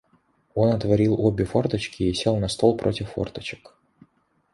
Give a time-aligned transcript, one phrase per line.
[0.55, 3.75] Он отворил обе форточки и сел на стол против форточек.